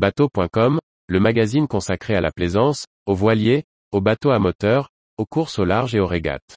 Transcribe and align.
Bateau.com, 0.00 0.80
le 1.08 1.20
magazine 1.20 1.68
consacré 1.68 2.14
à 2.14 2.22
la 2.22 2.32
plaisance, 2.32 2.86
aux 3.04 3.14
voiliers, 3.14 3.64
aux 3.92 4.00
bateaux 4.00 4.30
à 4.30 4.38
moteur, 4.38 4.88
aux 5.18 5.26
courses 5.26 5.58
au 5.58 5.66
large 5.66 5.94
et 5.94 6.00
aux 6.00 6.06
régates. 6.06 6.56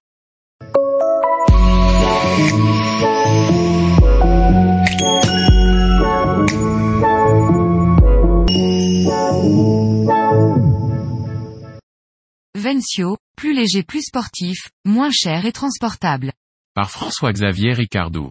Vencio, 12.55 13.17
plus 13.35 13.53
léger 13.53 13.83
plus 13.83 14.03
sportif, 14.03 14.69
moins 14.85 15.11
cher 15.11 15.45
et 15.45 15.51
transportable. 15.51 16.31
Par 16.75 16.89
François-Xavier 16.89 17.73
Ricardou. 17.73 18.29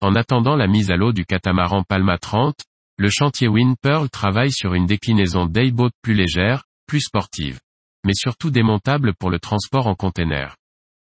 En 0.00 0.16
attendant 0.16 0.56
la 0.56 0.66
mise 0.66 0.90
à 0.90 0.96
l'eau 0.96 1.12
du 1.12 1.24
catamaran 1.24 1.84
Palma 1.84 2.18
30, 2.18 2.56
le 2.98 3.10
chantier 3.10 3.46
Wind 3.46 3.76
Pearl 3.80 4.10
travaille 4.10 4.50
sur 4.50 4.74
une 4.74 4.86
déclinaison 4.86 5.46
dayboat 5.46 5.90
plus 6.02 6.14
légère, 6.14 6.64
plus 6.88 7.00
sportive. 7.00 7.60
Mais 8.04 8.12
surtout 8.12 8.50
démontable 8.50 9.14
pour 9.14 9.30
le 9.30 9.38
transport 9.38 9.86
en 9.86 9.94
container. 9.94 10.56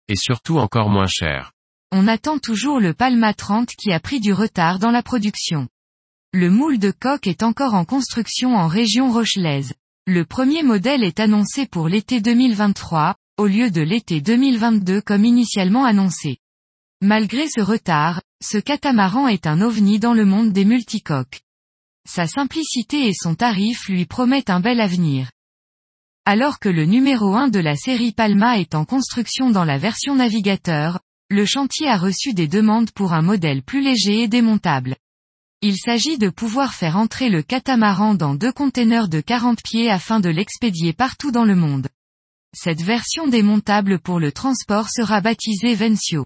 Et 0.08 0.16
surtout 0.16 0.58
encore 0.58 0.90
moins 0.90 1.08
cher. 1.08 1.52
On 1.92 2.08
attend 2.08 2.40
toujours 2.40 2.80
le 2.80 2.96
Palma 2.96 3.36
30 3.36 3.70
qui 3.70 3.92
a 3.92 4.00
pris 4.00 4.20
du 4.20 4.34
retard 4.34 4.80
dans 4.80 4.90
la 4.90 5.04
production. 5.04 5.68
Le 6.34 6.50
moule 6.50 6.80
de 6.80 6.92
coque 6.92 7.28
est 7.28 7.44
encore 7.44 7.76
en 7.76 7.86
construction 7.86 8.56
en 8.56 8.68
région 8.68 9.12
rochelaise. 9.12 9.74
Le 10.08 10.26
premier 10.26 10.64
modèle 10.64 11.04
est 11.04 11.20
annoncé 11.20 11.68
pour 11.68 11.88
l'été 11.88 12.20
2023, 12.20 13.16
au 13.38 13.46
lieu 13.46 13.70
de 13.70 13.82
l'été 13.82 14.22
2022 14.22 15.02
comme 15.02 15.24
initialement 15.24 15.86
annoncé. 15.86 16.40
Malgré 17.02 17.48
ce 17.48 17.62
retard, 17.62 18.22
ce 18.44 18.58
catamaran 18.58 19.28
est 19.28 19.46
un 19.46 19.62
ovni 19.62 20.00
dans 20.00 20.14
le 20.14 20.26
monde 20.26 20.52
des 20.52 20.66
multicoques. 20.66 21.45
Sa 22.08 22.28
simplicité 22.28 23.08
et 23.08 23.14
son 23.14 23.36
tarif 23.36 23.88
lui 23.90 24.06
promettent 24.06 24.50
un 24.50 24.60
bel 24.60 24.80
avenir. 24.80 25.32
Alors 26.26 26.60
que 26.60 26.70
le 26.70 26.86
numéro 26.86 27.36
1 27.36 27.50
de 27.50 27.60
la 27.60 27.76
série 27.76 28.12
Palma 28.12 28.60
est 28.60 28.76
en 28.76 28.86
construction 28.86 29.50
dans 29.50 29.64
la 29.64 29.78
version 29.78 30.16
navigateur, 30.16 31.00
le 31.30 31.46
chantier 31.46 31.88
a 31.88 31.98
reçu 31.98 32.34
des 32.34 32.48
demandes 32.48 32.92
pour 32.92 33.14
un 33.14 33.22
modèle 33.22 33.64
plus 33.64 33.82
léger 33.82 34.24
et 34.24 34.28
démontable. 34.28 34.96
Il 35.62 35.78
s'agit 35.78 36.20
de 36.20 36.30
pouvoir 36.30 36.74
faire 36.74 36.98
entrer 36.98 37.30
le 37.30 37.42
catamaran 37.42 38.14
dans 38.14 38.36
deux 38.36 38.52
containers 38.52 39.08
de 39.08 39.22
40 39.22 39.64
pieds 39.64 39.90
afin 39.90 40.20
de 40.20 40.30
l'expédier 40.30 40.94
partout 40.94 41.32
dans 41.32 41.46
le 41.46 41.56
monde. 41.56 41.88
Cette 42.56 42.82
version 42.82 43.28
démontable 43.28 44.00
pour 44.00 44.20
le 44.20 44.32
transport 44.32 44.90
sera 44.90 45.22
baptisée 45.22 45.74
Vencio. 45.74 46.26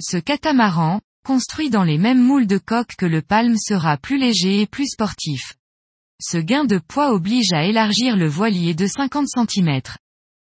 Ce 0.00 0.16
catamaran, 0.16 1.00
construit 1.26 1.70
dans 1.70 1.82
les 1.82 1.98
mêmes 1.98 2.22
moules 2.22 2.46
de 2.46 2.56
coque 2.56 2.94
que 2.96 3.04
le 3.04 3.20
Palm 3.20 3.56
sera 3.58 3.96
plus 3.96 4.16
léger 4.16 4.60
et 4.60 4.66
plus 4.66 4.86
sportif. 4.86 5.54
Ce 6.22 6.38
gain 6.38 6.64
de 6.64 6.78
poids 6.78 7.12
oblige 7.12 7.52
à 7.52 7.64
élargir 7.64 8.16
le 8.16 8.28
voilier 8.28 8.74
de 8.74 8.86
50 8.86 9.26
cm. 9.26 9.80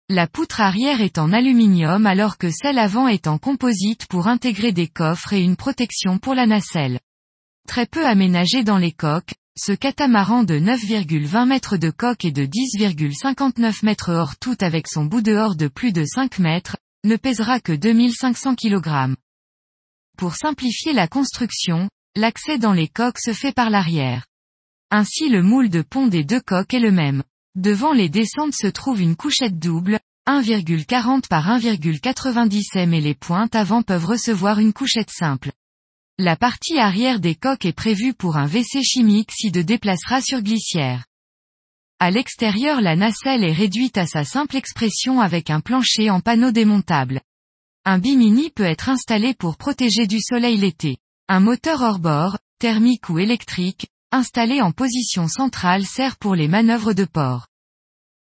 La 0.09 0.27
poutre 0.27 0.61
arrière 0.61 1.01
est 1.01 1.17
en 1.17 1.33
aluminium 1.33 2.05
alors 2.05 2.37
que 2.37 2.51
celle 2.51 2.77
avant 2.77 3.07
est 3.07 3.25
en 3.25 3.39
composite 3.39 4.05
pour 4.05 4.27
intégrer 4.27 4.71
des 4.71 4.85
coffres 4.85 5.33
et 5.33 5.41
une 5.41 5.55
protection 5.55 6.19
pour 6.19 6.35
la 6.35 6.45
nacelle. 6.45 6.99
Très 7.67 7.87
peu 7.87 8.05
aménagé 8.05 8.63
dans 8.63 8.77
les 8.77 8.91
coques, 8.91 9.33
ce 9.57 9.71
catamaran 9.71 10.43
de 10.43 10.59
9,20 10.59 11.47
mètres 11.47 11.77
de 11.77 11.89
coque 11.89 12.25
et 12.25 12.31
de 12.31 12.45
10,59 12.45 13.83
mètres 13.83 14.11
hors 14.13 14.37
tout 14.37 14.57
avec 14.61 14.87
son 14.87 15.05
bout 15.05 15.21
dehors 15.21 15.55
de 15.55 15.67
plus 15.67 15.93
de 15.93 16.05
5 16.05 16.37
mètres, 16.37 16.77
ne 17.05 17.15
pèsera 17.15 17.59
que 17.59 17.73
2500 17.73 18.53
kg. 18.53 19.15
Pour 20.19 20.35
simplifier 20.35 20.91
la 20.91 21.07
construction, 21.07 21.89
l'accès 22.13 22.57
dans 22.57 22.73
les 22.73 22.89
coques 22.89 23.19
se 23.19 23.31
fait 23.31 23.53
par 23.53 23.69
l'arrière. 23.69 24.25
Ainsi 24.91 25.29
le 25.29 25.41
moule 25.41 25.69
de 25.69 25.81
pont 25.81 26.07
des 26.07 26.25
deux 26.25 26.41
coques 26.41 26.73
est 26.73 26.81
le 26.81 26.91
même. 26.91 27.23
Devant 27.55 27.93
les 27.93 28.09
descentes 28.09 28.53
se 28.53 28.67
trouve 28.67 28.99
une 28.99 29.15
couchette 29.15 29.57
double, 29.57 29.97
1,40 30.27 31.29
par 31.29 31.47
1,90 31.47 32.61
m 32.75 32.93
et 32.93 32.99
les 32.99 33.15
pointes 33.15 33.55
avant 33.55 33.81
peuvent 33.81 34.07
recevoir 34.07 34.59
une 34.59 34.73
couchette 34.73 35.09
simple. 35.09 35.53
La 36.17 36.35
partie 36.35 36.79
arrière 36.79 37.21
des 37.21 37.35
coques 37.35 37.63
est 37.63 37.71
prévue 37.71 38.13
pour 38.13 38.35
un 38.35 38.45
WC 38.45 38.83
chimique 38.83 39.31
si 39.31 39.51
de 39.51 39.61
déplacera 39.61 40.19
sur 40.19 40.41
glissière. 40.41 41.05
À 41.99 42.11
l'extérieur 42.11 42.81
la 42.81 42.97
nacelle 42.97 43.45
est 43.45 43.53
réduite 43.53 43.97
à 43.97 44.05
sa 44.05 44.25
simple 44.25 44.57
expression 44.57 45.21
avec 45.21 45.49
un 45.49 45.61
plancher 45.61 46.09
en 46.09 46.19
panneau 46.19 46.51
démontable. 46.51 47.21
Un 47.91 47.97
bimini 47.97 48.51
peut 48.51 48.65
être 48.65 48.87
installé 48.89 49.33
pour 49.33 49.57
protéger 49.57 50.05
du 50.05 50.19
soleil 50.21 50.57
l'été. 50.57 50.97
Un 51.27 51.39
moteur 51.39 51.81
hors-bord, 51.81 52.37
thermique 52.59 53.09
ou 53.09 53.17
électrique, 53.17 53.87
installé 54.11 54.61
en 54.61 54.71
position 54.71 55.27
centrale 55.27 55.87
sert 55.87 56.17
pour 56.17 56.35
les 56.35 56.47
manœuvres 56.47 56.93
de 56.93 57.05
port. 57.05 57.47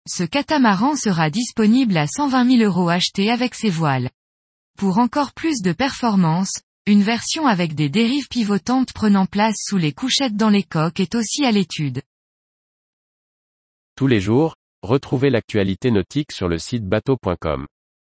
Ce 0.09 0.25
catamaran 0.25 0.97
sera 0.97 1.29
disponible 1.29 1.95
à 1.95 2.05
120 2.05 2.57
000 2.57 2.63
euros 2.69 2.89
acheté 2.89 3.31
avec 3.31 3.55
ses 3.55 3.69
voiles. 3.69 4.09
Pour 4.77 4.97
encore 4.97 5.31
plus 5.31 5.61
de 5.61 5.72
performance, 5.72 6.59
une 6.85 7.03
version 7.03 7.47
avec 7.47 7.75
des 7.75 7.87
dérives 7.87 8.27
pivotantes 8.27 8.91
prenant 8.91 9.25
place 9.25 9.55
sous 9.57 9.77
les 9.77 9.93
couchettes 9.93 10.35
dans 10.35 10.49
les 10.49 10.63
coques 10.63 10.99
est 10.99 11.16
aussi 11.16 11.45
à 11.45 11.53
l'étude. 11.53 12.01
Tous 13.95 14.07
les 14.07 14.19
jours, 14.19 14.57
retrouvez 14.81 15.29
l'actualité 15.29 15.91
nautique 15.91 16.33
sur 16.33 16.49
le 16.49 16.59
site 16.59 16.83
bateau.com. 16.83 17.67